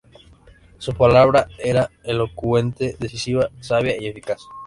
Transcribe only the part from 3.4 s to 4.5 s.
sabia y eficaz.